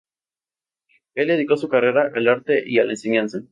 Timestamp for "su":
1.57-1.69